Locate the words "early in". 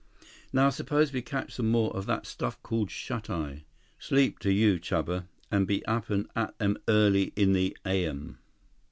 6.87-7.53